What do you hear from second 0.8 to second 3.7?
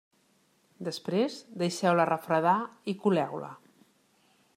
Després deixeu-la refredar i coleu-la.